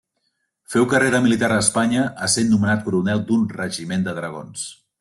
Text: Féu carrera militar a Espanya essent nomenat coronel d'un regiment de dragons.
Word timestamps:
Féu 0.75 0.85
carrera 0.93 1.19
militar 1.25 1.49
a 1.55 1.59
Espanya 1.65 2.05
essent 2.29 2.49
nomenat 2.55 2.81
coronel 2.89 3.23
d'un 3.29 3.45
regiment 3.61 4.09
de 4.09 4.17
dragons. 4.23 4.67